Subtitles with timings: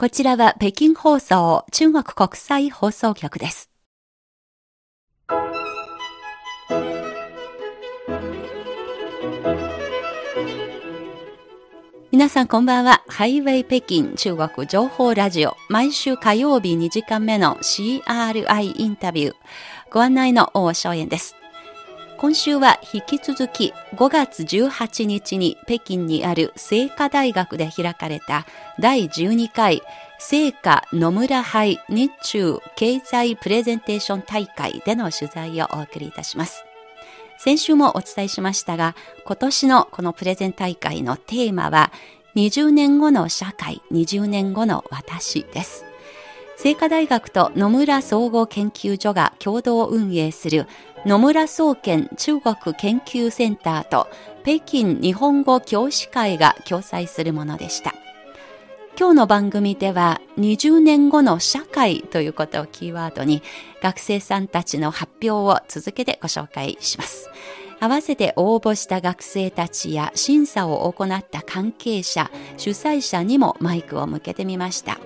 [0.00, 3.68] こちらは北京放送中国国際放送局です。
[12.10, 13.02] 皆さんこんばんは。
[13.08, 15.54] ハイウェイ北京中国情報ラジオ。
[15.68, 19.34] 毎週火曜日2時間目の CRI インタビュー。
[19.92, 21.36] ご案内の大正円です。
[22.20, 28.44] 今週は引き続き5月18日に北京にある聖火大学で開かれた
[28.78, 29.80] 第12回
[30.18, 36.62] 聖火野村杯日中経済プレゼンテーション大会での取材をお送りいたします。
[37.38, 38.94] 先週もお伝えしましたが、
[39.24, 41.90] 今年のこのプレゼン大会のテーマは
[42.36, 45.86] 20年後の社会、20年後の私です。
[46.62, 50.66] 聖火大学と野村総合研究所が共同運営する
[51.06, 54.08] 野村総研中国研究センターと
[54.44, 57.94] 北京日本語教師会が共催するものでした。
[58.98, 63.42] 今日の番組では20年後の社会ということをキーワードに
[63.82, 67.30] 学生さんたちの発表を続けてご紹介します。
[67.80, 74.98] 合わせて応募した学生たちや審査を行った関係者、主催者にもマイクを向けてみました。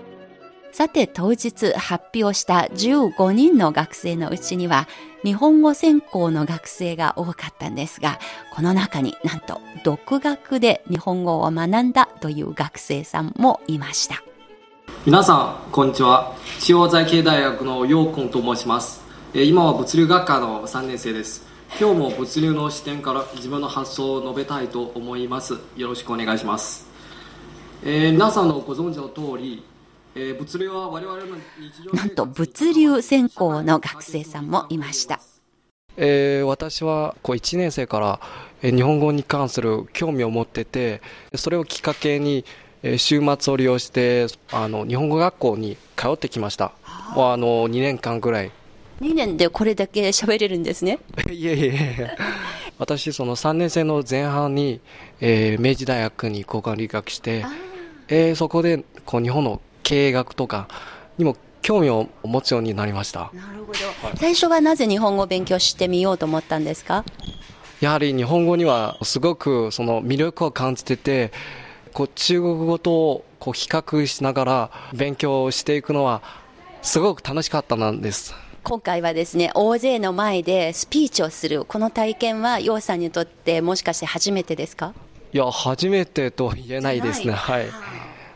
[0.75, 4.89] さて当日発表した15人の学生のうちには
[5.23, 8.19] 日本語専攻の学生が多かったんですが、
[8.53, 14.25] この中になんと独学で日本語を学んだという学生さんもいました。
[15.07, 16.35] 皆さん、こんにちは。
[16.59, 19.01] 中央財系大学の陽根と申します。
[19.33, 21.47] 今は物流学科の3年生です。
[21.81, 25.55] 今日も物流の視点から自分の発想を述べたいと思います。
[25.77, 26.89] よろしくお願いします。
[27.85, 29.63] えー、皆さんのご存知の通り、
[31.93, 35.21] なんと物流専攻の学生さんもいました。
[35.97, 38.21] えー、私はこう1年生から、
[38.63, 41.03] え日本語に関する興味を持ってて
[41.35, 42.45] それをきっかけに、
[42.83, 46.73] え週末を利用してあの日本語学校に通ってきました。
[47.15, 48.51] もうあの2年間ぐらい。
[49.01, 50.99] 2年でこれだけ喋れるんですね。
[51.31, 52.17] いえいえ
[52.79, 54.81] 私その3年生の前半に、
[55.21, 57.45] えー、明治大学に交換留学して、
[58.09, 60.67] えー、そこでこう日本の経営学とか
[61.17, 63.31] にも興味を持つようになりました。
[63.33, 63.79] なるほど、
[64.17, 67.05] 最初はなぜ日本語を勉強してみようと思ったんですか？
[67.81, 71.33] やはり日本語にはすごくその魅力を感じてて
[71.93, 76.23] こう中国語とこう比較しながら勉強していくのは
[76.83, 78.35] すごく楽しかったなんです。
[78.63, 84.95] 今回はですね大勢の前でスピーチをするこの体験は楊さんにとってもしかして初めてですか？
[85.33, 87.33] いや初めてと言えないですね。
[87.33, 87.67] はい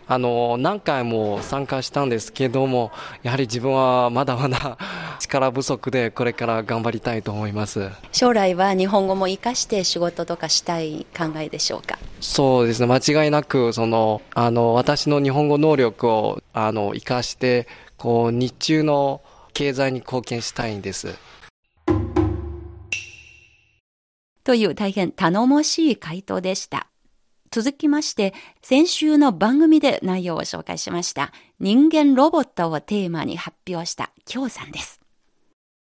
[0.09, 2.91] あの何回も参加したんですけども
[3.23, 4.79] やはり自分はまだまだ
[5.21, 7.91] 力不足でこれから頑張りたいと思います。
[8.13, 11.99] 将来は日本語も生かして仕事とかしたい考えでしょうか？
[12.21, 12.87] そうですね。
[12.93, 17.67] 間違いなくそのあの私の日本語能力をあの生かして
[17.99, 19.21] こう日中の
[19.53, 21.15] 経済に貢献したいんです。
[24.45, 26.87] という大変頼もしい回答でした
[27.51, 35.01] 続きまして、先週の番組で内容を紹介しました、人間ロボットをテーマに発表した京さんです。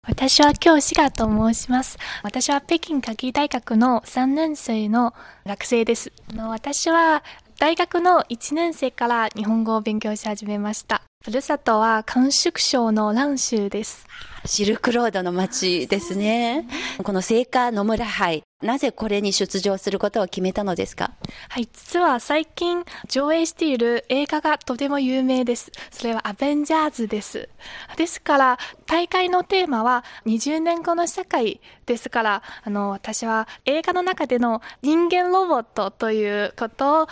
[0.03, 2.00] 私は今日シガと申します。
[2.23, 5.13] 私は北京科技大学の3年生の
[5.45, 6.11] 学生です。
[6.35, 7.23] 私は
[7.59, 11.03] 大学の1年生から日本語を勉強し始めました。
[11.23, 14.07] ふるさとは甘粛省の蘭州です。
[14.45, 16.67] シルクロードの街ですね。
[17.03, 21.11] この聖火野村杯、なぜこれに出場することを決めたのですか？
[21.49, 25.72] はい、実は最近上映している映画がとても有名です。
[25.89, 27.49] それはアベンジャーズです。
[27.97, 37.07] ですから、大会のテーマは20年後の社会ですから、あの、私は映画の中での人間ロボットということを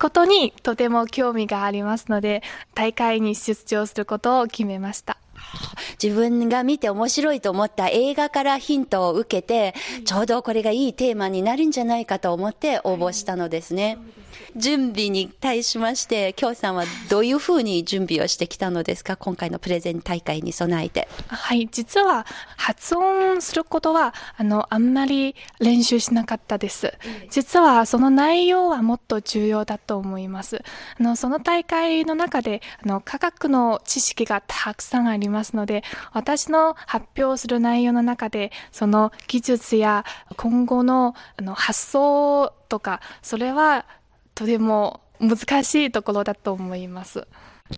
[0.00, 2.42] ことにとても興味がありますので、
[2.74, 5.18] 大会に出場することを決めました。
[6.02, 9.74] 自分が見て面白いと思った映画からヒントを受けて、
[10.04, 13.98] ちょうどこれがいいテーマになるんじゃないかと思って応募したのですね。
[14.56, 19.16] 準備に対しまして、京さんはどういうふうに準備をしてきたのですか？
[19.16, 21.08] 今回のプレゼン大会に備えて。
[21.28, 26.92] はい、実は発音することは、あの、あんまり練習しなかったです。
[27.30, 30.62] 実はその内容はもっと重要だと思います。
[30.98, 40.04] あの、その大会の中で、あの、科学の知識がたくさんありますので、私の発表する内容の中で、その技術や
[40.36, 43.86] 今後のあの発想とか、それは
[44.34, 47.26] とても難しいところだと思います。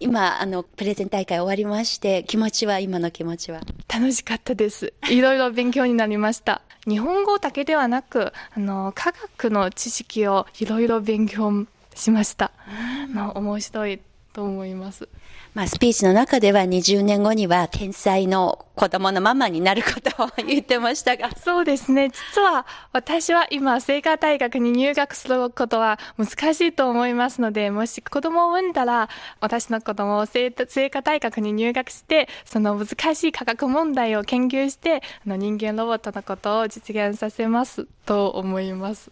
[0.01, 3.61] 今、あの、プレゼン大会終わりまして、気持ちは、今の気持ちは？
[3.89, 4.93] 楽しかったです。
[5.09, 6.63] いろいろ勉強になりました。
[6.89, 12.51] 日本語だけではなく、あの、科学の知識をいろいろ勉強しました。
[12.67, 14.01] あの、面白い
[14.33, 15.09] と思います。
[15.57, 21.31] まあ、スピーチの中では20年後には天才の子供のママになることを言ってましたが。
[21.35, 22.11] そうですね。
[22.11, 29.09] 実は私は今、聖火大学に入学することは難しいと思いますので、もし子供を産んだら、
[29.41, 39.11] 私の子供を聖火大学に入学して、その難しい科学問題を研究して、あの人間ロボットのことを実現させますと思います。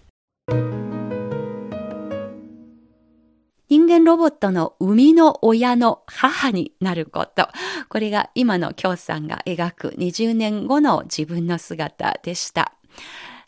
[3.75, 7.49] 人間ロボットの生みの親の母になること。
[7.89, 12.75] これが今の京さんが描く20年後の自分の姿でした。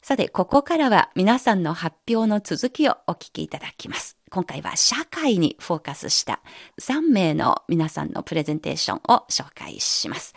[0.02, 4.16] さて、ここからは皆さんの発表の続きをお聞きいただきます。
[4.28, 6.40] 今回は社会にフォーカスした
[6.80, 10.34] 3名の皆さんのプレゼンテーションを紹介します。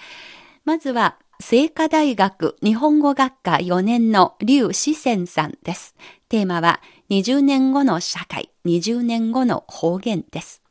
[0.65, 5.95] まずは、聖火大学日本語学科4年の劉志仙さんです。
[6.27, 6.79] テーマは
[7.11, 10.61] 20年後の社会、20年後の方言です。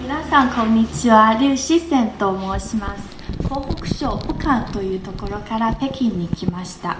[0.00, 3.14] 皆さんこんにちは、劉志仙と申します。
[3.42, 6.96] 東北省武漢というところから北京に来ました。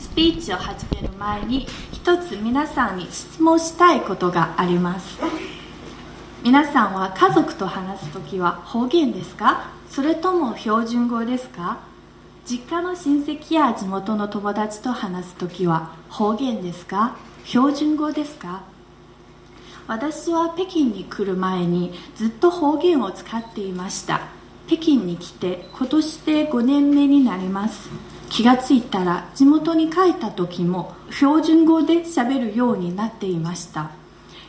[0.00, 5.20] スピーチを始める前に一つ皆さんに質問したいことがあります。
[6.42, 9.70] 皆さんは家族と話すときは方言ですか？
[9.88, 11.88] それとも標準語ですか？
[12.50, 17.16] 実家の親戚や地元の友達と話すときは方言ですか？
[17.44, 18.64] 標準語ですか？
[19.86, 24.22] 私は北京に来る前にずっと方言を使っていました。
[24.66, 27.88] 北京に来て今年で5年目になります。
[28.30, 33.92] 気がついたら地元に帰った時も標準語で喋るようになっていました。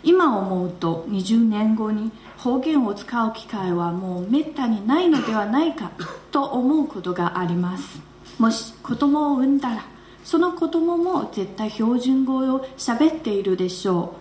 [0.03, 2.12] 今思うと20年後に
[2.43, 5.91] 方言を使う機会はもうめったにないのではないか
[6.31, 8.01] と思うことがあります。
[8.39, 9.85] もし子供を産んだら
[10.23, 14.15] その子供も絶対標準語を喋っているでしょ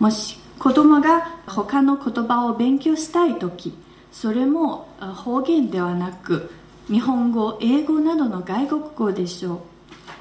[0.00, 0.04] う。
[0.04, 3.76] もし子供が他の言葉を勉強したい時
[4.12, 6.52] それも方言ではなく
[6.86, 9.64] 日本語英語などの外国語でしょ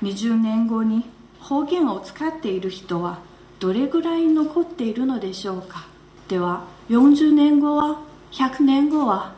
[0.01, 0.05] う。
[0.05, 1.05] 20年後に
[1.39, 3.19] 方言を使っている人は
[3.59, 5.92] どれぐらい残っているのでしょうか？
[6.27, 9.33] では40年後は100年後は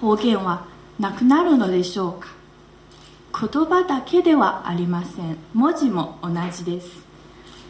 [0.00, 0.66] 方言は
[0.98, 2.28] なくなるのでしょうか？
[3.38, 5.36] 言葉だけではありません。
[5.52, 6.88] 文字も同じです。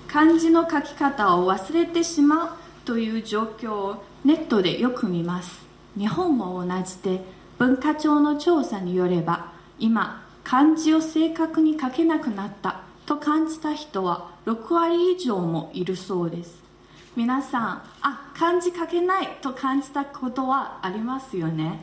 [0.08, 2.48] 漢字の書き方を忘れてしまう
[2.84, 5.64] という状況をネットでよく見ます。
[5.98, 7.24] 日本も同じで
[7.58, 16.65] 文化庁の調査によれば今漢字を正確に書けなくなったと感じた人は6割以上もいるそうです。
[17.16, 21.80] 皆さんあ漢字書けないと感じたことはありますよね。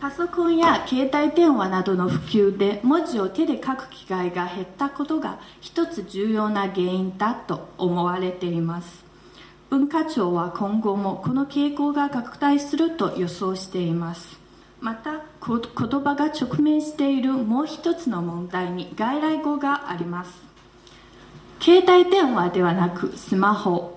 [0.00, 9.04] パソコンや携帯電話などの普及で文字を手で書く機会が減ったことが一つ重要な原因だと思われています。
[9.70, 14.38] 文化庁は今後もこの傾向が拡大すると予想しています。
[14.80, 20.32] また言葉が直面しているもう一つの問題に外来語があります。
[21.60, 23.95] 携帯電話ではなくスマホ、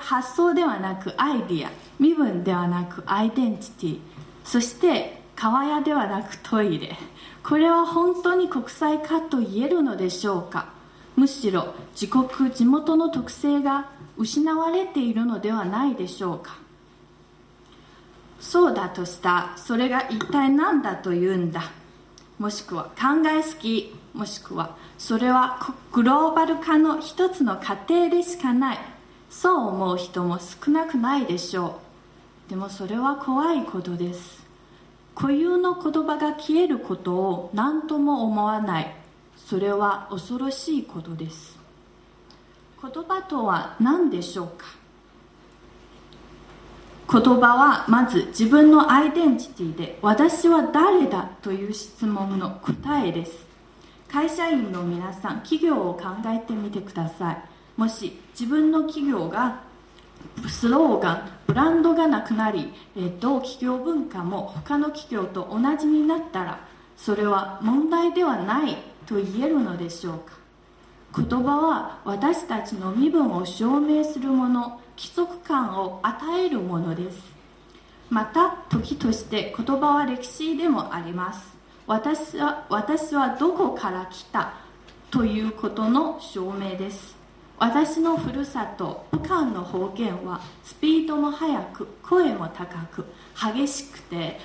[0.00, 1.70] 発想ではなくアイディア。
[2.00, 4.00] 身分ではなくアイデンティティ。
[4.44, 6.96] そして川屋ではなくトイレ。
[7.44, 10.68] これは本当に国際化と言えるのでしょうか？
[11.16, 16.58] むしろ自国地元の特性が失われているのではないでしょうか？
[18.40, 19.52] そうだとした。
[19.56, 21.70] それが一体何だというんだ？
[22.38, 23.94] もしくは考えすぎ。
[24.14, 28.78] もしくはそれはグローバル化の一つの過程でしかない。
[29.30, 31.80] そう思う人も少なくないでしょ
[32.46, 32.50] う。
[32.50, 34.46] でもそれは怖いことです。
[35.14, 38.94] 固有の言葉が消えることを何とも思わない。
[39.36, 41.58] それは恐ろしいことです。
[42.80, 44.66] 言葉とは何でしょうか？
[47.10, 53.46] 言葉はまず自分のアイデンティティで私は誰だという質問の答えです。
[54.10, 57.42] 会社員の皆さん企業を考えてみてください。
[57.76, 59.62] もし自分の企業が
[60.46, 62.72] スローガンブランドがなくなり
[63.18, 66.60] 同企業文化も他の企業と同じになったら
[66.96, 68.76] それは問題ではない
[69.06, 70.38] と言えるのでしょうか。
[71.16, 77.18] 言葉は私たちの身分を証明するもの規則感を与えるものです。
[78.08, 81.56] また時として言葉は歴史でもあります。
[81.88, 84.52] 私は私はどこから来た
[85.10, 87.17] ということの証明です。
[87.60, 94.38] 私のふるさと武漢の方言はスピードも速く声も高く激しくて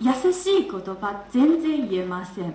[0.00, 2.54] 優しい言葉全然言えません。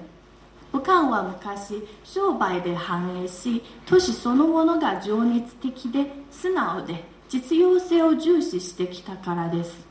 [0.72, 9.86] 武漢は昔商売で繁栄し都市そのものが情熱的で素直で実用性を重視してきたからです。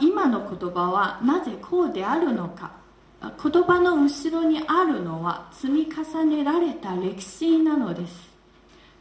[0.00, 2.72] 今の言葉はなぜこうであるのか。
[3.42, 8.33] 言葉の後ろにあるのは積み重ねられた歴史なのです。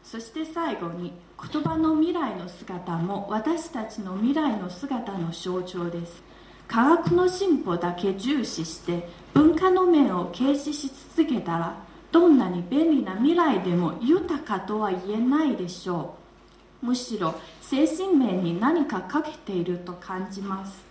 [0.03, 1.13] そして最後に
[1.51, 6.21] 言葉の未来の姿も私たちの未来の姿の象徴です。
[6.67, 11.77] 科学の進歩だけ重視して文化の面を軽視し続けたら
[12.11, 16.15] どんなに便利な未来でも豊かとは言えないでしょ
[16.81, 16.85] う。
[16.87, 20.83] むしろ精神面に何か欠けていると感じます。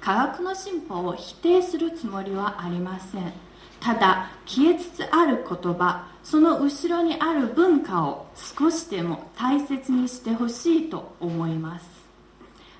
[0.00, 3.32] 科学の進歩を否定するつもりはありません。
[3.80, 11.86] ただ消えつつある言葉その後ろにある文化を少しでも大切にしてほしいと思います。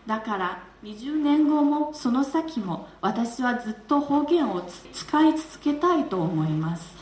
[0.04, 6.92] だから20年後もその先も私はずっと方言を使い続けたいと思います。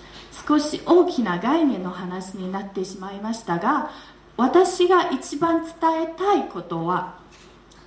[0.46, 3.90] 少し大きな概念の話になってしまいましたが
[4.36, 7.20] 私が一番伝えたいことは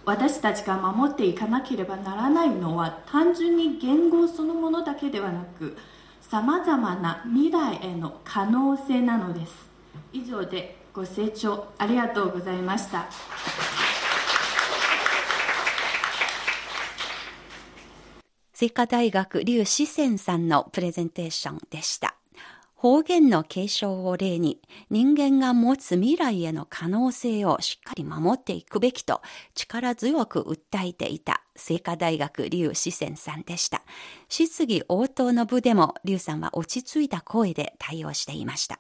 [0.06, 5.78] 私たちが守っていかなければならないのは単純に言語そのものだけではなく
[6.30, 9.70] さまざまな未来への可能性なのです。
[10.12, 13.06] 以上でご清聴ありがとうございました。
[18.54, 22.16] 聖火大学劉志仙さんのプレゼンテーションでした。
[22.78, 29.24] 方言の継承を例に人間が持つ未来への可能性をしっかり守っていくべきと
[29.56, 33.82] 力強く訴えていた聖火大学劉志仙さんでした。
[34.30, 38.80] 質疑応答の部でも劉さんは落ち着いた声で対応していました。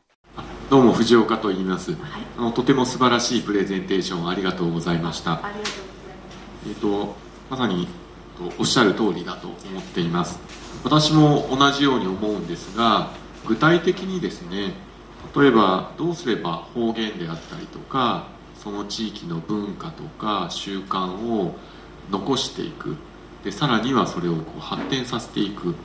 [0.69, 1.99] どうも藤岡と言います、はい、
[2.37, 5.41] あのとても素晴らしいプレゼンテーションありがとうございました。
[6.67, 7.15] えっ、と
[7.49, 7.87] まさに
[8.59, 10.39] おっしゃる通りだと思っています。
[10.83, 13.11] 私も同じように思うんですが
[13.47, 14.73] 具体的にですね
[15.35, 21.55] 例えばどうすれば方言であったりとかその地域の文化とか習慣を
[22.11, 22.95] 残していく。
[23.43, 25.75] でさらにはそれをこう発展させていく。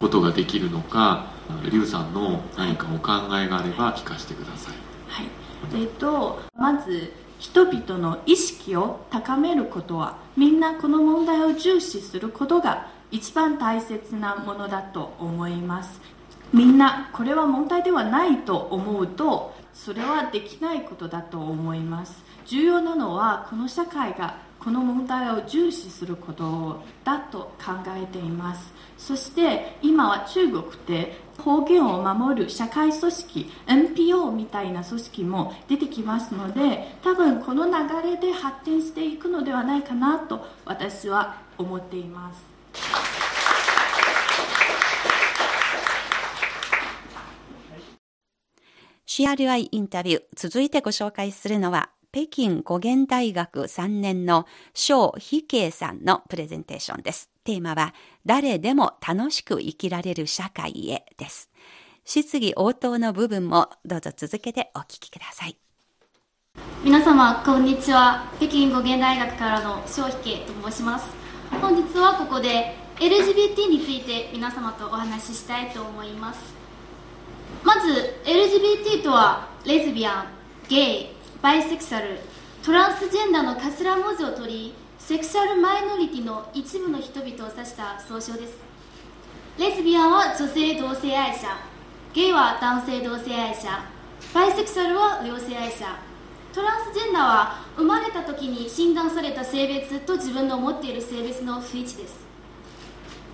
[0.00, 1.26] ことができるのか
[1.70, 4.74] 劉さんの何かお考えがあれば聞かせてください。
[5.08, 5.26] はい。
[5.74, 16.00] えーと、まず人々の意識を高めることはみんなこの問題を重視することが一番大切なものだと思います。
[16.52, 22.22] みんなこれは問題ではないと思うとそれはできないことだと思います。
[22.46, 28.72] 重要なのはこの社会がこの問題を重視することだと考えています。
[28.96, 37.72] そして今は中国で方言を守る社会組織 NPO みたいな組織も出てきますので多分この流
[38.10, 43.03] れで発展していくのではないかなと私は思っています。
[49.06, 50.22] CRI インタビュー。
[50.34, 57.28] 続いてご紹介するのは、北京語源大学3年の翔飛慶さんのプレゼンテーションです。
[57.44, 57.94] テーマは、
[58.24, 61.50] 誰でも楽しく生きられる社会へです。
[62.04, 65.56] 質疑応答の部分もどうぞ続けてお聞きください。
[66.84, 68.30] 皆様、こんにちは。
[68.38, 71.06] 北京語源大学からの翔飛慶と申します。
[71.60, 76.53] 本日はここで LGBT について皆様とお話ししたいと思います。
[77.64, 80.26] まず LGBT とはレズビアン
[80.68, 81.06] ゲイ
[81.40, 82.18] バイセクシャル
[82.62, 88.58] トランスジェンダーの頭文字を取りセクシャルマイノリティの一部の人々を指した総称です。
[89.58, 91.56] レズビアンは女性同性愛者
[92.12, 93.82] ゲイは男性同性愛者
[94.34, 95.86] バイセクシャルは両性愛者。
[96.52, 102.16] トランスジェンダーは生まれた時に診断された性別と自分の持っている性別の不一致です。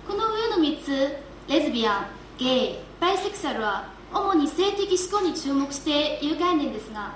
[0.07, 2.05] この上の3つレズビアン
[2.37, 7.15] ゲイバイセクシャルは主に性的思考に注目している概念ですが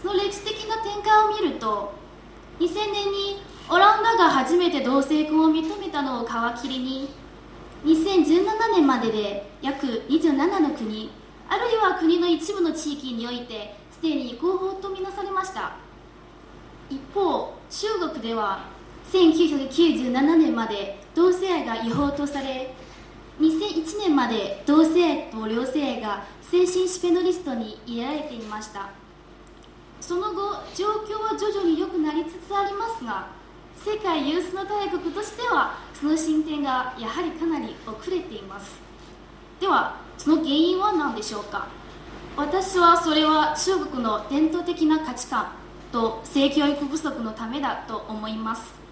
[0.00, 1.92] その歴史的な転換を見ると
[2.60, 7.08] 2000年にオランダが初めて同性婚を認めたのを皮切りに
[7.84, 11.10] 2017年までで約27の国
[11.48, 15.76] あるいは国の一部の地域においてすでに合法とみなされました。
[16.90, 18.66] 一方中国では
[19.12, 22.74] 1997年まで同性愛が違法とされ
[23.40, 28.90] 2001年まで同性と両性が精神シペノリストに入れられていました。
[30.00, 33.28] その後状況は徐々に良くなりつつありますが
[33.76, 38.78] 世界有数の大国としてはその進展がやはりかなり遅れています。
[39.60, 41.66] ではその原因は何でしょうか？
[42.36, 45.52] 私はそれは中国の伝統的な価値観
[45.90, 48.83] と性教育不足のためだと思います。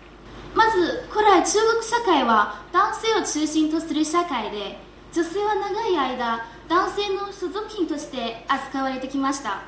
[0.55, 4.79] まず古来中国社会は男性を中心とする社会で
[5.13, 9.63] 女性は長い間男性の所属品として扱われてきました。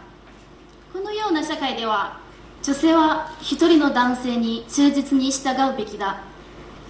[0.92, 2.20] このような社会では
[2.62, 6.22] 女性は一人の男性に忠実に従うべきだ。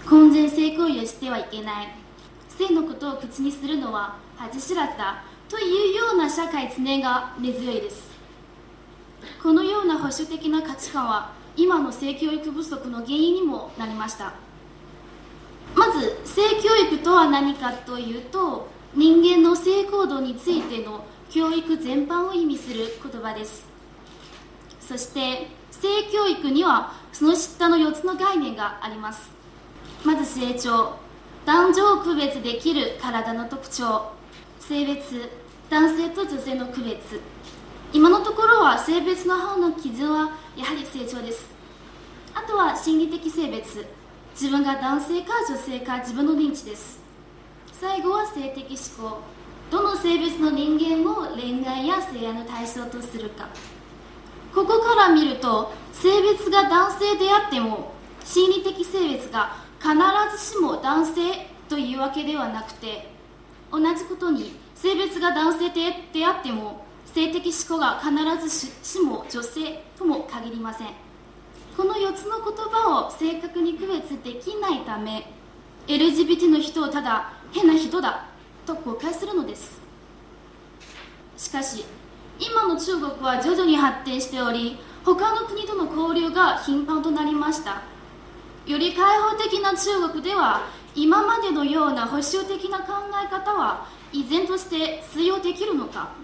[0.08, 1.88] 婚前性行為をしてはいけない。
[2.48, 5.24] 性のことを口にするのは恥知らずだ。
[5.48, 8.10] というような社会常が根強いです。
[9.42, 14.34] このような保守的な価値観は今の性教育不足の原因にもなりました。
[15.74, 23.66] まず性教育とは何かというと人間の性行動についての教育全般を意味する言葉です。
[24.80, 29.30] そして性教育にはその下の4つの概念があります。
[30.04, 31.02] まず成長。
[31.46, 34.12] 男女を区別できる体の特徴。
[34.60, 35.30] 性別。
[35.70, 37.20] 男性と女性の区別。
[37.94, 41.46] 今のところは性別の方の基準はやはり成長です。
[42.34, 43.86] あとは心理的性別。
[44.32, 46.98] 自分が男性か女性か自分の認知です。
[47.72, 49.20] 最後は性的思考。
[49.70, 53.46] どの性別の人間を恋愛や性愛の対象とするか。
[54.52, 57.92] ここから見ると性別が男性であっても
[58.24, 59.94] 心理的性別が必
[60.36, 63.08] ずしも男性というわけではなくて
[63.70, 66.84] 同じことに性別が男性であっても
[67.14, 70.88] 性的思考が必ずしも女性とも限りません。
[71.76, 75.32] この4つの言葉を正確に区別できないため
[75.86, 78.26] LGBT の人をただ変な人だ
[78.66, 79.80] と誤解するのです。
[81.36, 81.84] しかし
[82.40, 87.82] 今の中国は徐々に発展しており他の国との交流が頻繁となりました。
[88.66, 90.66] より開放的な中国では
[90.96, 92.94] 今までのような保守的な考
[93.24, 96.23] え方は依然として通用できるのか。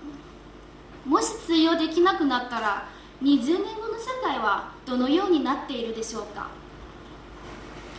[1.07, 2.88] もし通用できなくなったら
[3.23, 6.49] 20年後の社会はどのようになっているでしょうか？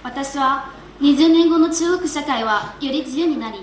[0.04, 3.60] 私は20年後の中国社会はより自由になり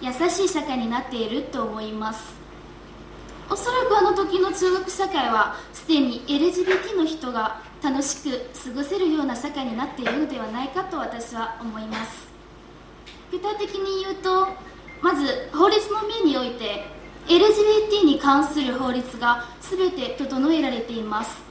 [0.00, 2.34] 優しい社会になっていると思います。
[3.48, 8.30] おそらくあの時の中国社会はすでに LGBT の人が楽しく
[8.64, 12.26] 過ごせるような社会になっているのではないかと私は思います。
[13.30, 14.48] 具体的に言うと
[15.00, 16.95] まず法律の面において
[17.28, 21.42] LGBT に関する法律が全て整えられています。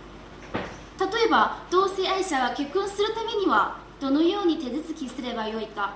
[1.00, 5.96] 例えば同性愛者が結婚するためにはどのように手続きすればよいか。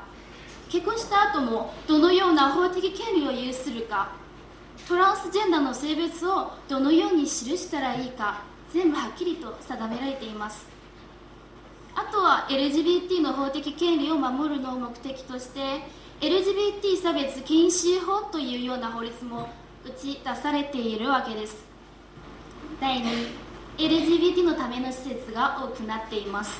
[0.70, 4.10] 結婚した後もどのような法的権利を有するか。
[4.88, 8.42] トランスジェンダーの性別をどのように記したらいいか。
[8.74, 10.68] 全部はっきりと定められています。
[11.96, 15.60] あとは LGBT の法的権利を守るのを目的として
[16.22, 19.50] LGBT 差別禁止法というような法律も
[19.86, 21.58] 打ち出されているわけです。
[22.82, 23.28] 第2
[23.78, 26.60] LGBT のための施設が多くなっています。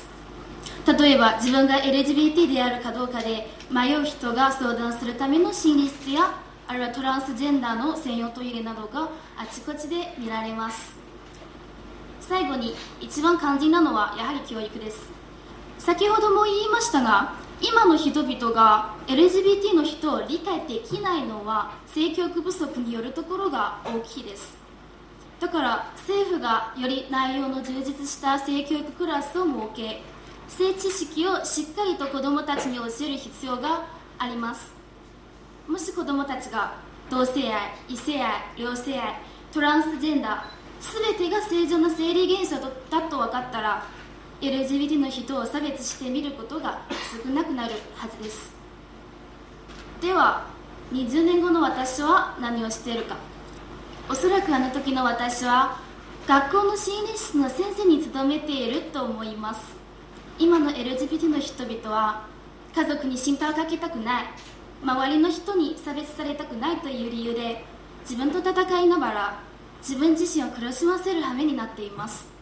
[0.86, 6.34] 例えば自分が LGBT であるかどうかで迷う人が相談するための心理室や
[6.66, 10.94] あるいはトランスジェンダーの専用トイレなどがあちこちで見られます。
[12.20, 15.10] 最後に一番肝心なのはやはり教育です。
[15.78, 24.56] 先ほども言いましたが今の人々が LGBT の人を理解できないのは性教育不足によるところが大きいです。
[25.38, 30.02] だから政府がより内容の充実した性教育クラスを設け
[30.48, 33.86] 性知識をしっかりと子どもたちに教える必要が
[34.18, 34.72] あります。
[35.68, 36.74] もし子どもたちが
[37.10, 39.20] 同性愛異性愛両性愛
[39.52, 42.56] トランスジェンダー全てが正常な生理現象
[42.90, 43.86] だと分かったら
[44.40, 46.80] LGBT の人を差別してみることが
[47.24, 48.52] 少なくなるはずです。
[50.00, 50.46] では
[50.92, 53.16] 20年後の私は何をしているか。
[54.08, 55.78] おそらくあの時の私は
[56.26, 59.60] 学校の心理室の先生に勤めていると思います。
[60.38, 62.24] 今の LGBT の人々は
[62.74, 64.24] 家族に心配をかけたくない。
[64.82, 67.62] 周りの人に差別されたくないという理由で
[68.08, 69.40] 自分と戦いながら
[69.80, 72.39] 自分自身を苦しませる羽目になっています。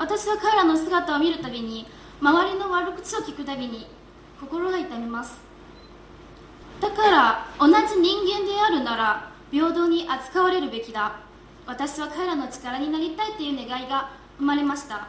[0.00, 1.86] 私は彼らの姿を見るたびに
[2.22, 3.86] 周りの悪口を聞くたびに
[4.40, 5.38] 心が痛みます。
[6.80, 11.16] だから同じ人間であるなら平等に扱われるべきだ。
[11.66, 15.08] 私は彼らの力になりたいという願いが生まれました。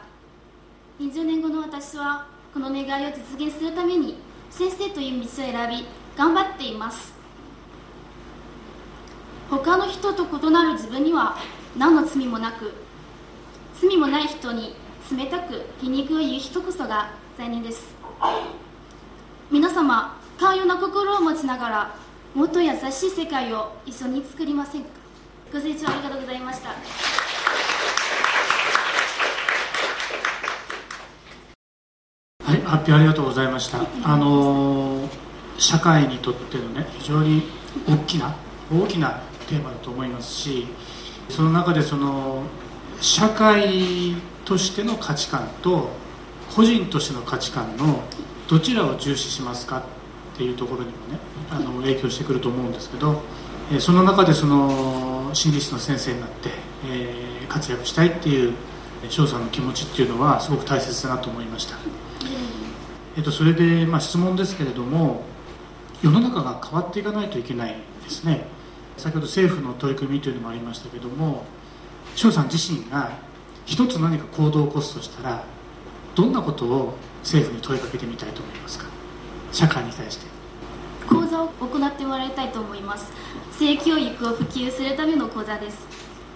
[1.00, 4.18] 20年後の私はこの願いを実現するために
[4.50, 5.86] 先生という道を選び
[6.18, 7.14] 頑張っています。
[9.48, 11.38] 他の人と異なる自分には
[11.78, 12.74] 何の罪もなく
[13.74, 17.94] 罪もない人に冷たく皮肉を言う人こそが罪人です。
[19.50, 21.94] 皆様寛容な心を持ちながら
[22.34, 24.88] もっと優しい世界を一緒に作りませんか？
[25.52, 26.68] ご清聴ありがとうございました。
[26.70, 26.74] は
[32.54, 33.80] い発表ありがとうございました。
[34.04, 35.08] あの
[35.58, 37.42] 社会にとってのね非常に
[37.86, 38.34] 大きな
[38.72, 40.66] 大きなテーマだと思いますし
[41.28, 42.44] その中でその
[43.02, 45.90] 社会としての価値観と
[46.54, 48.02] 個人としての価値観の
[48.48, 51.18] どちらを重視しますかっていうところにもね
[51.50, 53.20] あの影響してくると思うんですけど、
[53.70, 56.50] えその中でその心理師の先生になって、
[56.88, 58.54] えー、活躍したいっていう
[59.08, 61.76] 翔さんの気持ちっていうのはすごく大切だなと思いました、
[63.16, 65.24] えっと、それで、まあ、質問ですけれども
[66.02, 68.44] 世の中が変わっていかないといけないですね。
[68.96, 71.44] 先ほど政府の取り組みというのもありましたけども
[72.14, 73.10] 翔さん自身が
[73.64, 75.44] 一つ何か行動を起こすとしたら
[76.14, 78.86] どんなことを政府に問いかけてみたいと思いますか？
[79.52, 80.26] 社会に対して。
[81.08, 83.12] 講座を行ってもらいたいと思います。
[83.52, 85.86] 性教育を普及するための講座です。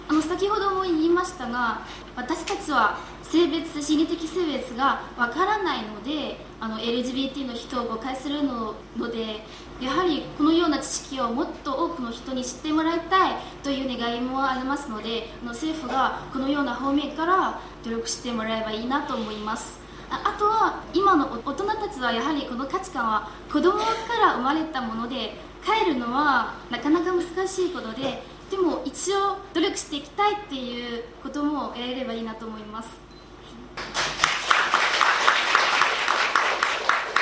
[0.09, 1.81] あの先ほども言いましたが
[2.15, 8.75] 私たちは性別心理的性別がわからないのであの LGBT の人を誤解するの
[9.11, 9.43] で
[9.79, 19.79] やはりこのような知識をもっと多くの人に知ってもらいたいという願いもありますのであの政府がこのような方面から努力してもらえばいいなと思います。
[20.09, 23.83] あとは今の大人たちはやはりこの価値観は子供か
[24.19, 33.06] ら生まれたもので変えるのはなかなか難しいことででも一応努力していきたいっていうこともやれればいいなと思います。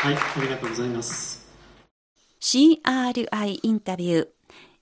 [0.06, 1.48] はいありがとうございます
[2.39, 4.28] CRI インタビュー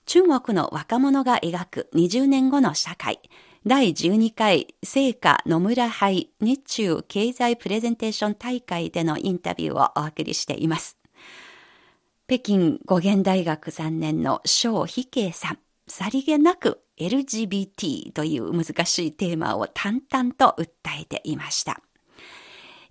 [0.04, 3.22] 中国の若者が描く20年後の社会
[3.66, 10.98] 第12回聖火野村杯日中経済プレゼンテーション大会でのインタビューをお送りしています。
[12.28, 15.58] 北京語源大学3年の小飛慶さん、
[15.88, 20.66] さりげなく LGBT という難しいテーマを淡々と訴
[21.00, 21.80] えていました。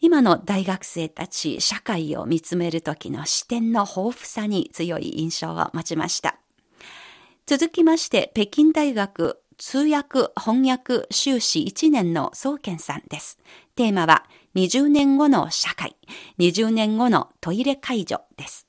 [0.03, 6.35] 今の大学生たち社会を見つめる時の視点の豊富さに強い印象を持ちました。
[7.45, 13.39] 続きまして、北京大学通訳翻訳修士1年の宗健さんです。
[13.77, 15.95] テーマは20年後の社会、
[16.37, 18.67] 20年後のトイレ介助です。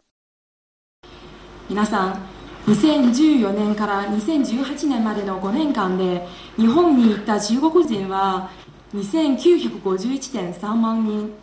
[1.68, 2.28] 皆さん、
[2.66, 8.52] 2014年から2018年までの5年間で日本に行った中国人は
[8.94, 11.34] 2951.3万人。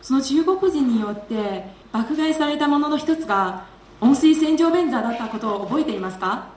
[0.00, 3.64] その中国人によって爆買いされたものの一つが
[4.00, 6.48] 温水洗浄便座だったことを覚えていますか？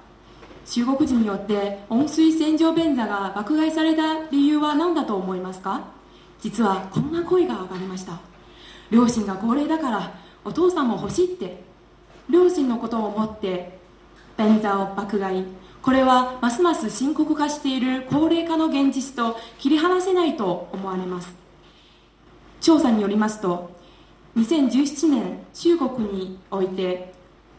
[0.67, 5.81] 中国人によって温水洗浄便座が爆買いされた理由は何だと思いますか？
[6.41, 8.19] 実はこんな声が上がりました。
[8.91, 10.11] 両親が高齢だから
[10.43, 11.63] お父さんも欲しいって。
[12.27, 13.77] 両親のことを思って
[14.37, 15.45] 便座を爆買い。
[15.85, 21.35] これはますます深刻化している高齢化の現実と切り離せないと思われます。
[22.59, 23.69] 調査によりますと
[24.35, 27.13] 2017年中国において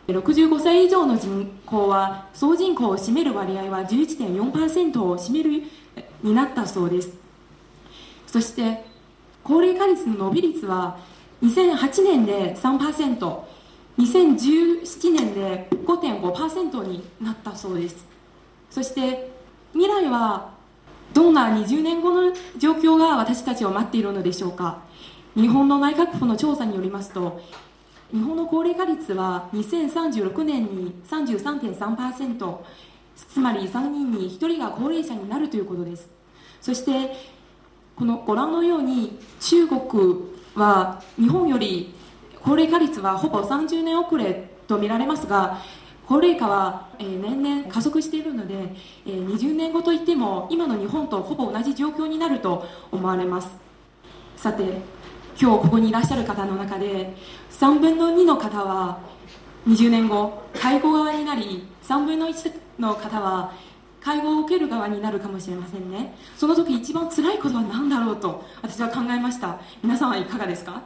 [0.08, 5.62] 65歳以上の人口は総人口を占める割合は11.4%を占める
[6.24, 7.16] になったそうです。
[8.26, 8.84] そして
[9.44, 10.98] 高齢化率の伸び率は
[11.44, 18.15] 2008年で 3%2017 年で5.5%になったそうです。
[18.76, 19.30] そして
[19.72, 20.50] 未来は
[21.14, 24.82] どんな20年後の状況が私たちを待っているのでしょうか。
[25.34, 27.40] 日本の内閣府の調査によりますと
[28.12, 32.58] 日本の高齢化率は2036年に33.3%
[33.16, 36.10] つまり3人に1人が高齢者になるということです。
[36.60, 37.16] そして
[37.96, 39.80] このご覧のように中国
[40.54, 41.94] は日本より
[42.44, 45.62] 高齢化率はほぼ30年遅れと見られますが
[46.06, 48.54] 高齢化は、年々加速しているので、
[49.06, 53.48] え20年後といっても今の日本とほぼ同じ状況になると思われます。
[54.36, 54.62] さて
[55.40, 57.14] 今日ここにいらっしゃる方の中で
[57.50, 59.00] 3分の2の方は
[59.66, 63.52] 20年後介護側になり3分の1の方は
[64.00, 66.14] 介護を受ける側になるかもしれませんね。
[66.36, 69.58] その時一番辛いことは何だろうと私は考えました。
[69.82, 70.82] 皆さんはいかがですか？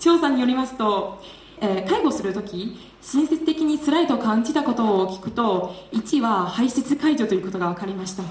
[0.00, 1.22] 調査によりますと、
[1.60, 8.22] えー、介護する時親切的に辛いと感じたことを聞くと1は排泄解除ということが分かりました。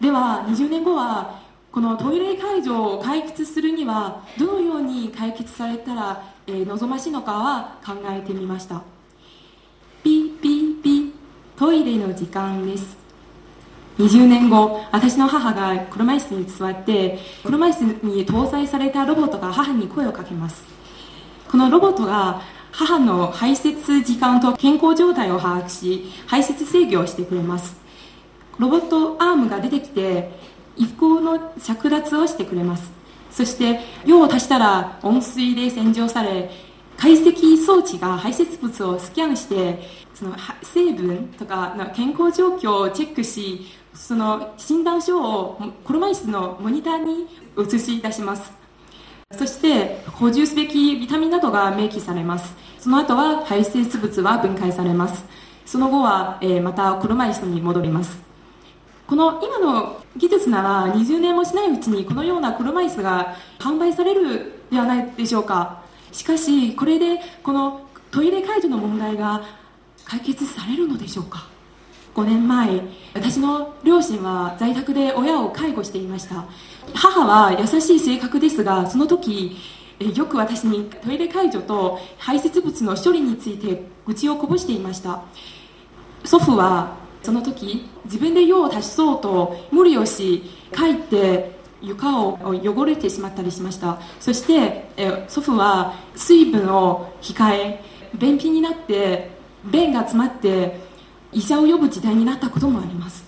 [0.00, 1.40] では20年後は
[1.72, 8.82] このトイレ介助を解決するにはどのように解決されたら、えー、望ましいのかは考えてみました。
[10.02, 11.12] ピッピッピッ
[11.58, 12.96] トイレの時間です。
[13.98, 20.64] 20年後私の母が車椅子に座って車椅子に搭載されたロボットが母に声をかけます。
[21.50, 27.76] このロボットが母の排泄時間と健康状態を把握し排泄制御をしてくれます。
[28.58, 30.30] ロボットアームが出てきて
[30.76, 32.90] 衣服の着脱をしてくれます。
[33.30, 36.50] そして用を足したら温水で洗浄され
[36.96, 39.80] 解析装置が排泄物をスキャンして
[40.14, 47.26] その成分とか健康状況をチェックしその診断書を車椅子のモニターに
[47.58, 48.65] 映し出します。
[49.32, 52.54] そして補充すべきビタミンなどが明記されます。
[52.78, 55.24] その後は排泄物は分解されます。
[55.64, 58.18] その後は、えー、また車椅子に戻ります。
[59.06, 65.82] この今の技術なら20年もしないうちにこのような車椅子が販売されるではないでしょうか。
[66.12, 67.80] しかしこれでこの
[68.12, 69.42] トイレ介助の問題が
[70.04, 71.55] 解決されるのでしょうか。
[72.16, 72.80] 5年前
[73.12, 76.46] 私の両親は在宅で親を介護していました。
[76.94, 79.58] 母は優しい性格ですがその時
[80.00, 85.22] よく私にトイレ介助と排泄物の処理について愚痴をこぼしていました。
[86.24, 90.42] 祖父はその時自分で用を足しそうと無理をし
[90.74, 93.98] 帰って床を汚れてしまったりしました。
[94.20, 94.88] そして
[95.28, 99.30] 祖父は水分を控え便秘になって
[99.66, 100.95] 便が詰まって
[101.32, 103.24] 医者を呼ぶ時代になったこともあります。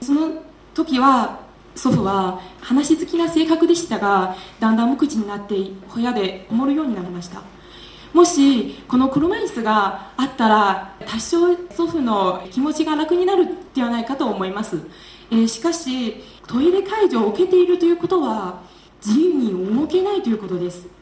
[0.00, 0.42] その
[0.74, 1.40] 時は
[1.74, 5.54] 祖父は話好きな性格でしたがだんだん無口になって
[5.88, 7.42] 小屋でこもるようになりました。
[8.12, 14.80] もしこの車椅子があったら多少祖父の気持ちが楽になるではないかと思います、
[15.30, 16.16] えー、しかし
[16.48, 18.62] トイレ介助を受けているということは
[19.04, 20.99] 自由に動けないということです。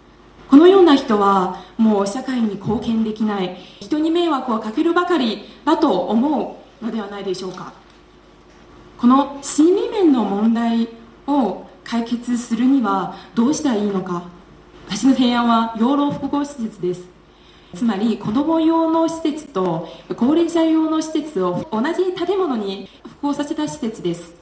[0.48, 3.56] このような人はもう社会に貢献できない。
[3.80, 7.72] 人に迷惑をかけるばかりだと思うのではないでしょうか。
[8.98, 10.88] この心理面の問題
[11.26, 14.24] を解決するにはどうしたらいいのか。
[14.88, 17.08] 私の提案は養老複合施設です。
[17.74, 24.34] つまり子供用の施設と高齢者用の施設を同じ建物に複合させた施設です。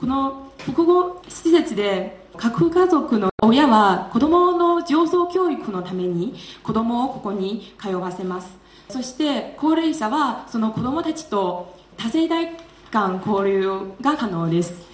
[0.00, 8.56] この複合施設で核家族の親は子供の上層教育のために子供をここに通わせます。
[8.88, 12.56] そして高齢者はその子供たちと多世代
[12.90, 14.88] 間交流が可能です。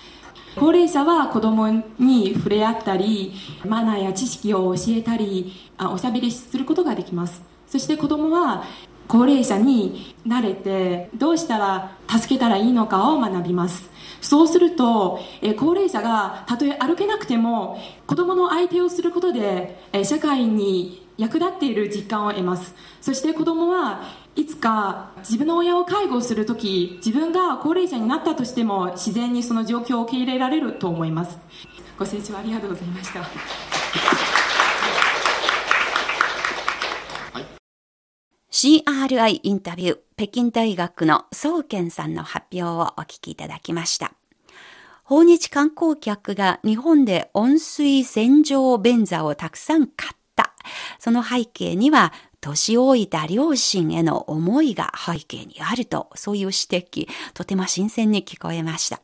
[0.57, 1.69] 高齢者は子供
[1.99, 3.35] に触れ合ったり
[3.67, 7.43] マナーや知識を教えたりあおしゃべりすることができます。
[7.67, 8.65] そして子供は
[9.09, 13.89] 高齢者に慣れてどうしたら助けたらいいのかを学びます。
[14.27, 22.75] そうすると、え高齢者がたとえ歩けなくても子供の相手をすることで、え社会に役立っている実感を得ます。
[23.01, 24.03] そして子供は
[24.35, 31.39] いつか自分の親を介護するとき自分が高齢者になったとしても自然にその状況を受け入れられると思います。
[31.97, 34.36] ご清聴ありがとうございました。
[38.51, 44.13] CRI インタビュー、北京大学の総健さんの発表をお聞きいただきました。
[45.05, 50.55] 訪日観光客が日本で温水洗浄便座をたくさん買った。
[50.99, 59.01] その背景には、年老いた両親への思いが背景にあると、そういう指摘、とても新鮮に聞こえました。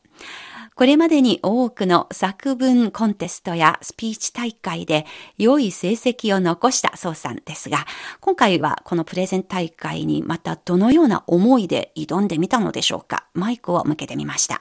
[0.74, 5.04] これまでに多くの作文コンテストやスピーチ大会で
[5.36, 7.86] 良い成績を残した宋さんですが、
[8.20, 13.26] 今回はこのプレゼン大会にまたどのような思いで挑んでみたのでしょうか？
[13.34, 14.60] マイクを向けてみました。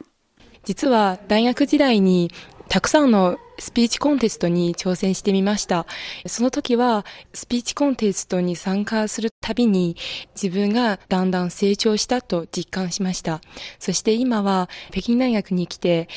[0.63, 2.29] 実は大学時代に
[2.67, 5.85] たくさんのスピーチコンテストに挑戦してみました。
[6.25, 9.95] その時はスピーチコンテストに参加するたびに
[10.33, 13.39] 自分がだんだん成長したと実感しました。
[13.77, 16.09] そして今は北京大学に来て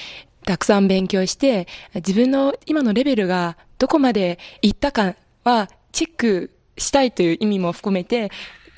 [0.47, 8.31] たくさん勉強して自分の今のレベルがどこまで行ったかはチェックしたいという意味も含めて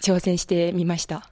[0.02, 1.28] 挑戦してみました。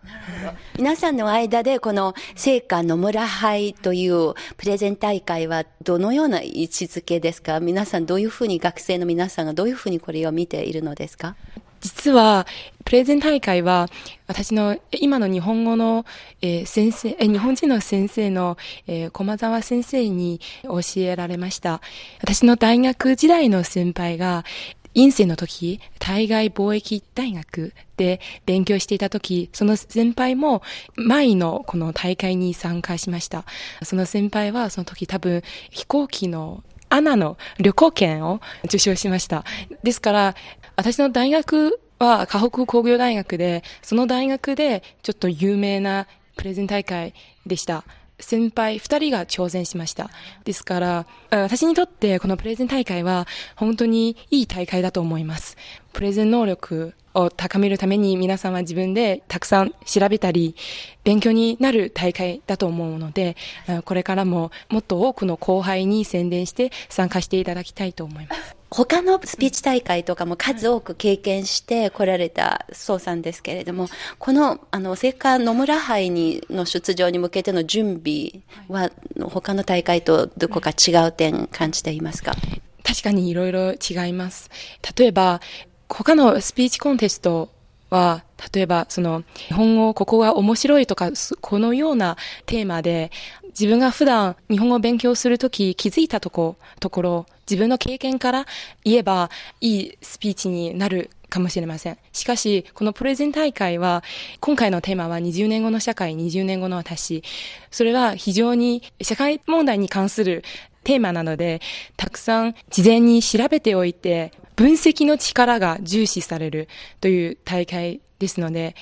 [0.76, 7.60] 皆さんの間でこの聖火の村杯というプレゼン大会はどのような位置づけですか？
[7.60, 11.36] 皆さんどういうふうに学生の皆さんがどういうふうにこれを見ているのですか？
[11.80, 12.46] 実は、
[12.86, 13.90] プレゼン大会は、
[14.26, 16.06] 私の今の日本語の、
[16.40, 21.82] えー、先生、えー、日本人の先生の、えー、駒沢先生に教えられました。
[22.22, 24.46] 私の大学時代の先輩が、
[24.94, 30.62] 院生の時、対外貿易大学で勉強していた時、その先輩も
[30.96, 33.44] 前のこの大会に参加しました。
[33.82, 39.44] その先輩はその時多分飛行機のアナの旅行券を受賞しました。
[39.82, 40.34] ですから、
[40.76, 47.14] 私の大学は河北工業大学で、その大学でちょっと有名なプレゼン大会
[47.46, 47.84] でした。
[48.20, 50.10] 先輩二人が挑戦しました。
[50.44, 55.56] ですから、私にとってこのプレゼン大会は本当にいい大会だと思います。
[55.92, 60.56] プレゼン能力を高めるために皆さんは自分でたくさん調べたり、
[61.04, 63.36] 勉強になる大会だと思うので、
[63.84, 68.56] これからももっと多くの後輩に宣伝して参加していただきたいと思います。
[68.76, 78.90] 他のスピーチ大会とかも数多く経験して来られた宋さんですけれども、この、あの、聖火野村杯にの出場に向けての準備は、
[79.30, 82.34] 他の大会とどこか違う点感じていますか？
[82.82, 84.50] 確かにいろいろ違います。
[84.98, 85.40] 例えば、
[85.88, 87.50] 他のスピーチコンテスト
[87.94, 93.12] は、例えば、その、日本語、ここが面白いとか、このようなテーマで、
[93.50, 98.46] 自分が普段日本語を勉強するとき気づいたとこ、ところ、自分の経験から
[98.84, 99.30] 言えば
[99.60, 101.98] いいスピーチになるかもしれません。
[102.12, 104.02] しかし、このプレゼン大会は、
[104.40, 107.22] 今回のテーマは20年後の社会、20年後の私。
[107.70, 110.42] それは非常に社会問題に関する
[110.84, 111.60] テーマなので、
[111.96, 116.68] たくさん事前に調べておいて、分析の力が重視される
[117.00, 118.76] という大会ですので、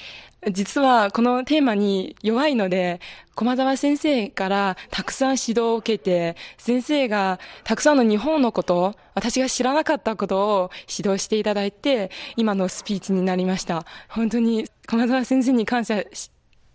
[0.50, 3.00] 実はこのテーマに弱いので、
[3.36, 13.86] 駒沢先生からたくさん指導を受けて、先生がたくさんの日本のこと、私が知らなかったことを指導していただいて、今のスピーチになりました。
[14.08, 16.31] 本当に駒沢先生に感謝し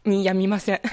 [0.07, 0.81] にやみません。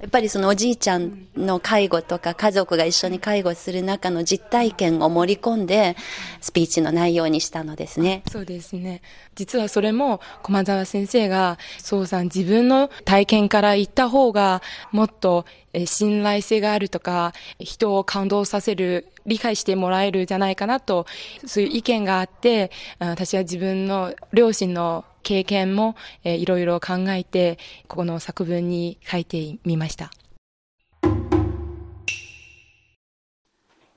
[0.00, 5.96] やっぱりそのおじいちゃんの介護とか家族が一緒に介護する中の実体験を盛り込んで
[6.40, 8.22] スピーチの内容にしたのですね。
[8.30, 9.02] そうですね。
[9.34, 15.46] 実はそれも駒沢先生が、そうさん自分の体験から言った方がもっと
[15.86, 21.06] 信頼性があるとか、人を感動させる、理解してもらえるじゃないかなと、
[21.46, 30.10] そういう意見があって、私は自分の両親の経験も、いろいろ考えて、この作文に書いてみました。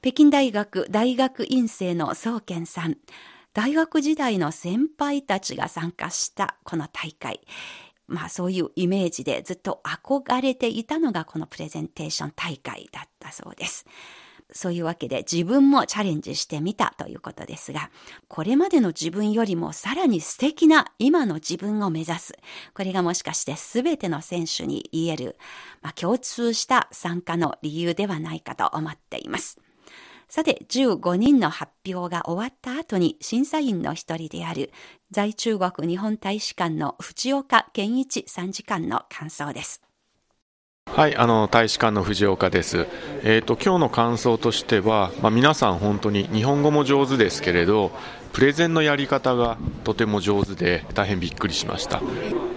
[0.02, 2.98] 北京大学大学院生の宗健さん。
[3.54, 7.40] 大学時代の先輩たちが参加したこの大会。
[8.08, 13.86] まあそういうイメージでずっと憧れていたのがこのプレゼンテーション大会だったそうです。
[14.54, 17.90] そういうわけで自分もチャレンジしてみたということですが、
[18.28, 22.34] これまでの自分よりもさらに素敵な今の自分を目指す。
[22.74, 25.38] これがもしかして全ての選手に言える、
[25.82, 29.60] まあ、共通した参加の理由ではないかと思っています。
[30.32, 34.72] さて、15人の発表が終わった後に審査員の一人である
[35.12, 39.91] 在中国日本大使館の藤岡健一参事官の感想です。
[40.96, 42.88] はい、あの大使館の藤岡です。
[43.24, 47.92] えっ、ー、と今日の感想としては、まあ、皆さん本当に日本語も上手ですけれど、
[48.34, 52.02] プレゼンのやり方がとても上手で大変びっくりしました。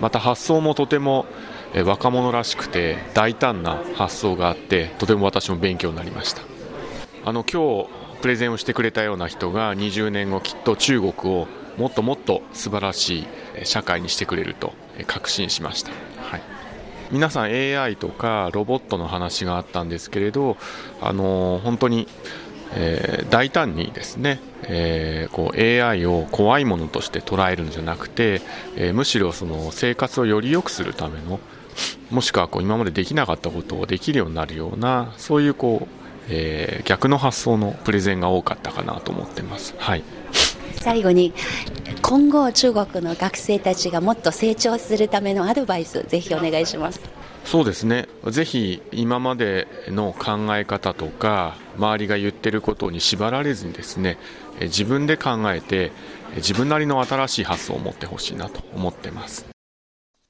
[0.00, 1.26] また発想もとても
[1.74, 6.42] え若者らしくて大胆な発想があってとても私も勉強になりました
[7.24, 7.88] あの今日
[8.22, 13.26] プレゼンをしてくれたような人が20年後きっと中国をもっともっと素晴らしい
[13.64, 14.72] 社会にしてくれると
[15.08, 15.90] 確信しました、
[16.22, 16.63] はい
[17.14, 20.56] 皆さん AI とかロボットの話があったんですけれど、
[21.00, 22.08] あの本当に、
[22.74, 28.40] えー、大胆にですね、えー、こう AI を怖いものとして捉えるんじゃなくて、
[28.74, 31.38] えー、むしろその生活をより良くするための
[32.10, 35.88] もしくはこう今までできなかったことをできるようになるようなそういうこう、
[36.28, 39.76] え、逆の発想のプレゼンが多かったかなと思ってます。
[39.78, 40.02] はい
[40.84, 41.32] 最後に
[42.02, 47.00] 今後中国の学生たちがもっと成長するためのアドバイスぜひお願いします。
[47.46, 48.06] そうですね。
[48.28, 54.18] ぜひ今までの考え方とか周りが言ってることに縛られずにですね
[54.60, 55.90] 自分で考えて
[56.36, 59.46] 自分なりの新しい発想を持ってほしいなと思ってます。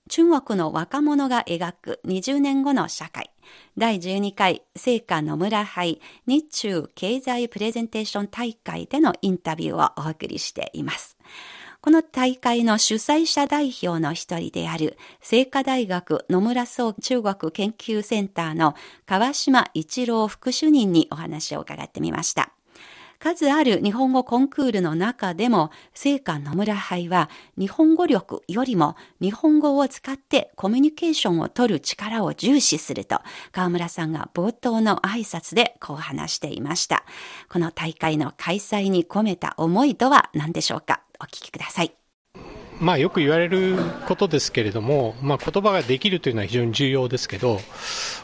[0.08, 3.33] 中国の若者が描く20年後の社会
[3.76, 11.16] 第12回聖火野村杯日中経済プレゼンテーション大会でのインタビューをお送りしています。
[11.84, 22.52] この大会の主催者代表の一人である、聖火大学野村総中国研究センターの川島一郎副主任にお話を伺ってみました。
[23.24, 37.02] 数ある日本語コンクールの中でも、聖火野村杯は日本語力よりも日本語を使ってコミュニケーションを取る力を重視すると、河村さんが冒頭の挨拶でこう話していました。
[37.48, 41.00] この大会の開催に込めた思いとは何でしょうか？
[41.18, 42.03] お聞きください。
[42.80, 47.60] まあ、よく言われることですけれども、まあ、言葉ができるというのは非常に重要ですけど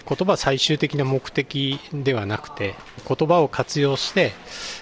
[0.08, 2.74] 言葉は最終的な目的ではなくて
[3.06, 4.32] 言葉を活用して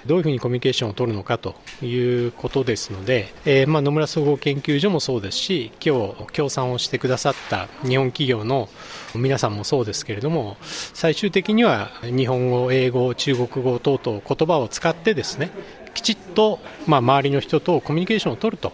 [0.06, 8.68] どういうふうにコミュニケーションを取るのかということですので、えー、まあ野村総合研究所もそうですし今日協賛をしてくださった日本企業の
[9.14, 15.50] 皆さんもそうですけれども最終的には日本語、英語、中国語等々言葉を使ってですね
[15.94, 18.72] きちっと、まあ、周りの人とコミュニケーションを取ると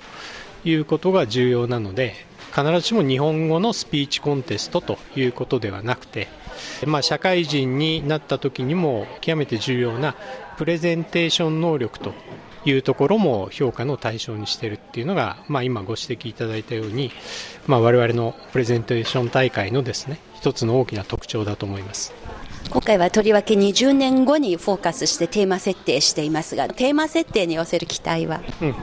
[0.65, 2.15] いうことが重要なので
[2.55, 6.29] 必ずしも日本語のスピーチコンテストということではなくて、
[6.87, 10.15] まあ、社会人になった時にも極めて重要な
[10.57, 12.15] プレゼンテーション能力と
[12.65, 17.11] いうところも評価の対象にしているっていうのが、まあ、今ご指摘いただいたように、
[17.67, 22.13] まあ、我々のプレゼンテーション大会のですね一つの大きな特徴だと思います。
[22.71, 28.75] 今回はとりわけ20年後にフォーカスしてテーマ設定していますがテーマ設定に寄せる期待は、うん。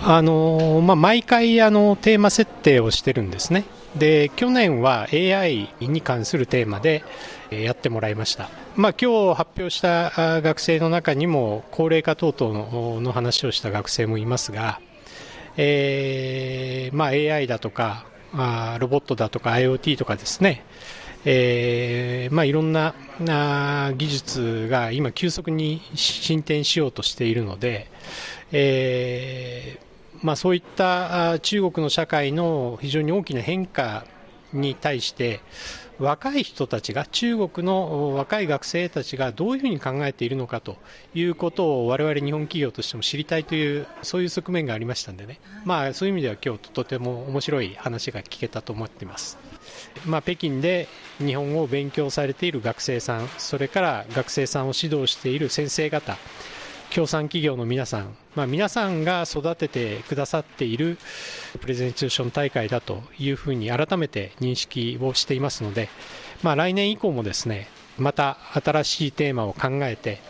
[0.00, 3.64] あのまあ、毎回あのテーマ設定をしてるんですね。
[3.96, 7.02] で去年は AI に関するテーマで
[7.50, 14.80] やってもらいました、まあ、今日発表した学生の中にも高齢化等々の話をした学生もいますが、
[15.56, 18.04] えーまあ、AI だとか
[18.78, 20.64] ロボットだとか IoT とかですね、
[21.24, 22.94] えーまあ、いろんな
[23.96, 27.90] 技術が今急速に進展しようとしているので、
[28.52, 29.88] えー
[30.22, 34.04] まあ、そういった中国の社会の非常に大きな変化
[34.52, 35.40] に対して
[35.98, 40.76] 若い人たちが中国の若い学生たちがどういうふうに考えているのかと
[41.12, 49.38] いうことを我々日本企業としても知りたいというそういう側面がありましたんでね、まあ、そういう意味では今日とても面白い話が聞けたと思っています、
[50.06, 56.16] まあ、北京で日本語を勉強されている学生さんそれから学生さんを指導している先生方
[56.90, 60.98] 協賛企業の皆さん、まあ、皆さんが育ててくださっている
[61.60, 65.88] プレゼンテーション大会だというふうに改めて認識をしていますので、
[66.42, 67.68] まあ、来年以降もですね
[67.98, 70.20] また新しいテーマを考えて、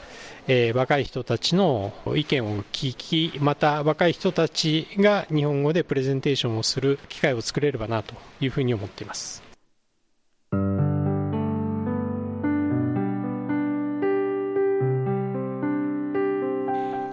[0.49, 9.48] えー、若い人たちの意見を聞きまた若い人たちが日本語でプレゼンテーションをする機会を作れればなというふうに思っています。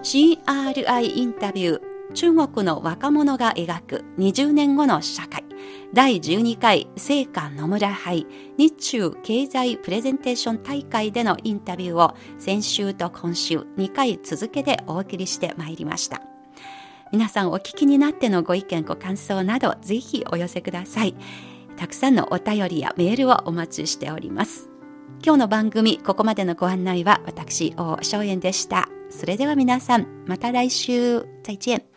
[0.06, 5.44] CRI インタビュー中国の若者が描く20年後の社会。
[5.92, 8.24] 第12回聖火野村杯
[8.56, 16.22] 日中経済プレゼンテーション大会でのインタビューを先週と今週2回続けてお送りしてまいりました。
[17.10, 21.16] 皆さんお聞きになってのご意見ご感想などぜひお寄せください。
[21.76, 24.68] たくさんのお便りやメールをお待ちしております
[25.24, 31.26] 今日の番組ここまでのご案内は私大正円でしたそれでは皆さん、また来週。
[31.44, 31.95] 再见。